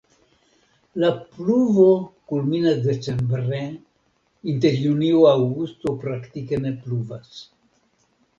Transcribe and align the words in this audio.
La 1.01 1.09
pluvo 1.33 1.83
kulminas 2.31 2.79
decembre, 2.87 3.59
inter 4.55 4.79
junio-aŭgusto 4.87 5.95
praktike 6.07 6.61
ne 6.67 6.75
pluvas. 6.81 7.39